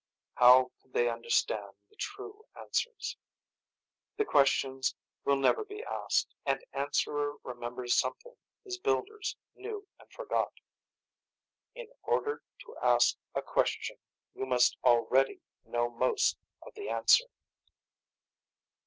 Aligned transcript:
How 0.33 0.71
could 0.81 0.93
they 0.93 1.09
understand 1.11 1.73
the 1.91 1.95
true 1.95 2.43
answers? 2.59 3.17
The 4.17 4.25
questions 4.25 4.95
will 5.25 5.35
never 5.35 5.63
be 5.63 5.83
asked, 5.83 6.33
and 6.43 6.65
Answerer 6.73 7.35
remembers 7.43 7.93
something 7.93 8.33
his 8.63 8.79
builders 8.79 9.37
knew 9.53 9.85
and 9.99 10.09
forgot. 10.11 10.53
In 11.75 11.85
order 12.01 12.41
to 12.63 12.77
ask 12.81 13.15
a 13.35 13.43
question 13.43 13.99
you 14.33 14.47
must 14.47 14.75
already 14.83 15.39
know 15.65 15.87
most 15.91 16.35
of 16.63 16.73
the 16.73 16.89
answer. 16.89 17.25